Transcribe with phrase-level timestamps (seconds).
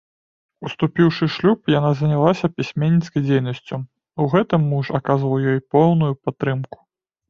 [0.67, 3.75] Уступіўшы ў шлюб, яна занялася пісьменніцкай дзейнасцю,
[4.25, 6.77] у гэтым муж аказваў ёй поўную падтрымку.